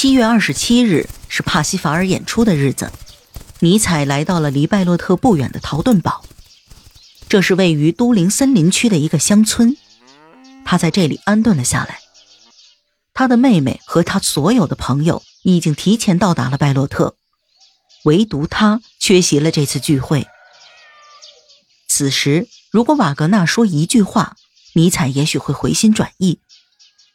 [0.00, 2.90] 七月二十七日是帕西法尔演出的日子，
[3.58, 6.24] 尼采来到了离拜洛特不远的陶顿堡，
[7.28, 9.76] 这是位于都灵森林区的一个乡村。
[10.64, 12.00] 他在这里安顿了下来。
[13.12, 17.14] 他的妹妹和他所有的朋友已经提前到达了拜洛特，
[18.04, 20.26] 唯独他缺席了这次聚会。
[21.90, 24.38] 此时，如果瓦格纳说一句话，
[24.72, 26.40] 尼采也许会回心转意。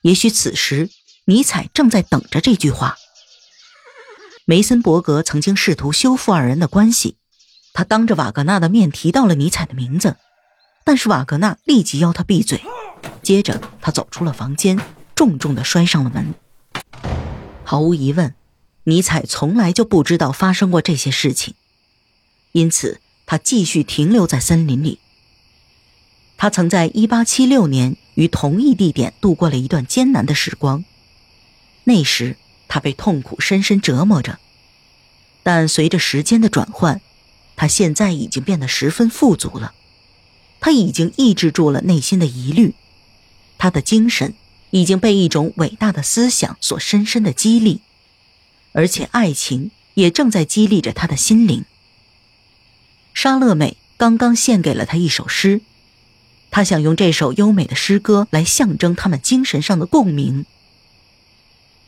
[0.04, 0.92] 也许此时。
[1.28, 2.98] 尼采正在等着这句话。
[4.46, 7.18] 梅森伯格曾经试图修复二人的关系，
[7.74, 10.18] 他当着瓦格纳的面提到了尼采的名字，
[10.84, 12.62] 但是瓦格纳立即要他闭嘴。
[13.24, 14.80] 接着，他走出了房间，
[15.16, 16.36] 重重的摔上了门。
[17.64, 18.36] 毫无疑问，
[18.84, 21.56] 尼采从来就不知道发生过这些事情，
[22.52, 25.00] 因此他继续停留在森林里。
[26.38, 30.86] 他曾在1876年于同一地点度过了一段艰难的时光。
[31.86, 32.36] 那时，
[32.68, 34.40] 他被痛苦深深折磨着，
[35.44, 37.00] 但随着时间的转换，
[37.56, 39.74] 他现在已经变得十分富足了。
[40.60, 42.74] 他已经抑制住了内心的疑虑，
[43.58, 44.34] 他的精神
[44.72, 47.82] 已经被一种伟大的思想所深深的激励，
[48.72, 51.66] 而且爱情也正在激励着他的心灵。
[53.14, 55.62] 莎乐美刚刚献给了他一首诗，
[56.50, 60.48] 他想用这首优美的诗歌来象征他们精神上的共鸣。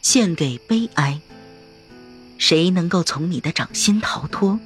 [0.09, 1.19] 献给悲哀。
[2.37, 4.57] 谁能够从你的掌心逃脱？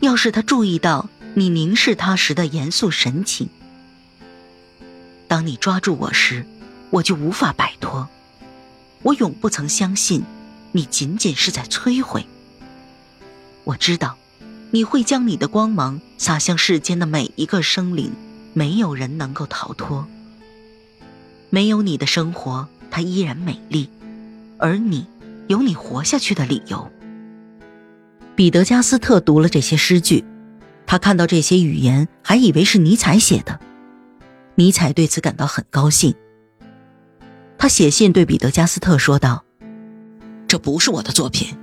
[0.00, 3.48] 要是他注意到你凝视他时的严肃神情，
[5.28, 6.44] 当你抓住我时，
[6.90, 8.08] 我就无法摆脱。
[9.02, 10.24] 我永不曾相信，
[10.72, 12.26] 你仅仅是在摧毁。
[13.62, 14.18] 我知道，
[14.72, 18.10] 你会将你的光芒洒向世间的每一个生灵，
[18.54, 20.08] 没有人能够逃脱。
[21.48, 23.88] 没有你的生活，它依然美丽。
[24.58, 25.06] 而你
[25.46, 26.90] 有你活下去的理由。
[28.34, 30.24] 彼得加斯特读了这些诗句，
[30.86, 33.58] 他看到这些语言，还以为是尼采写的。
[34.54, 36.14] 尼采对此感到很高兴。
[37.56, 39.44] 他写信对彼得加斯特说道
[40.46, 41.56] ：“这不是我的作品，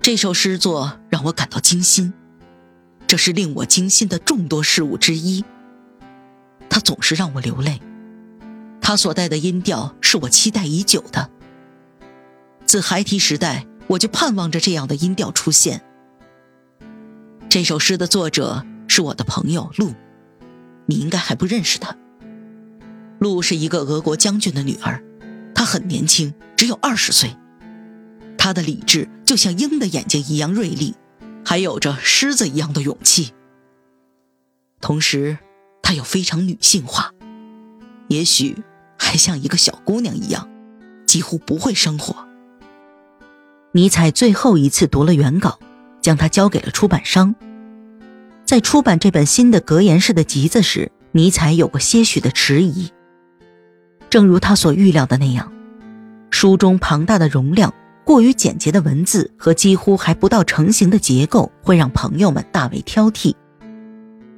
[0.00, 2.12] 这首诗作让我感到惊心，
[3.06, 5.44] 这是令我惊心的众多事物之一。
[6.68, 7.80] 它总是让我流泪，
[8.80, 11.30] 它所带的音调是我期待已久的。”
[12.68, 15.82] 自孩提时代，我就盼望着这样的音调出现。
[17.48, 19.94] 这首诗的作者是我的朋友陆，
[20.84, 21.96] 你应该还不认识他。
[23.20, 25.02] 陆是一个俄国将军的女儿，
[25.54, 27.34] 她很年轻，只有二十岁。
[28.36, 30.94] 她的理智就像鹰的眼睛一样锐利，
[31.46, 33.32] 还有着狮子一样的勇气。
[34.82, 35.38] 同时，
[35.80, 37.14] 她又非常女性化，
[38.08, 38.62] 也许
[38.98, 40.46] 还像一个小姑娘一样，
[41.06, 42.27] 几乎不会生活。
[43.72, 45.58] 尼采最后一次读了原稿，
[46.00, 47.34] 将它交给了出版商。
[48.44, 52.90] 在出版这本新的格言式的集子时，尼采有过些许的迟疑。
[54.08, 55.52] 正如他所预料的那样，
[56.30, 57.72] 书中庞大的容量、
[58.04, 63.34] 过于简洁的文字和几乎还不到成型的结构，会让朋友们大为挑剔。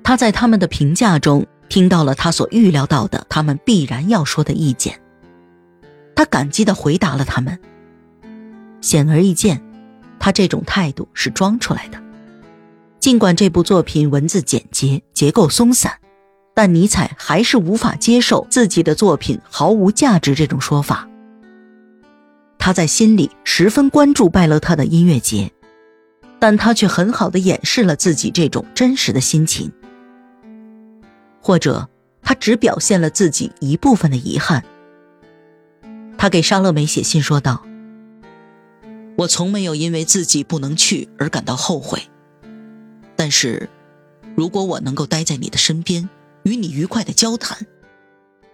[0.02, 5.00] 他在他们的评价中听到了他所预料到的他们必然要说的意见。
[6.16, 7.56] 他感激地回答了他们。
[8.80, 9.62] 显而易见，
[10.18, 12.00] 他这种态度是装出来的。
[12.98, 15.98] 尽管这部作品文字简洁、结构松散，
[16.54, 21.08] 但尼采还是无法接受自己的作品毫无价值这种说法。
[22.58, 25.50] 他在心里十分关注拜勒特的音乐节，
[26.38, 29.72] 但他却很好的掩饰了自己这种真实的心情，
[31.40, 31.88] 或者
[32.22, 34.62] 他只表现了自己一部分的遗憾。
[36.18, 37.64] 他给沙乐美写信说道。
[39.16, 42.08] 我从没有因为自己不能去而感到后悔，
[43.16, 43.68] 但是，
[44.34, 46.08] 如果我能够待在你的身边，
[46.44, 47.66] 与你愉快的交谈，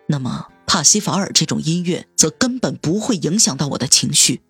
[0.08, 4.40] 那么帕西法尔这种音乐则根本不会影响到我的情绪，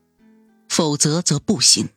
[0.68, 1.90] 否则则不行。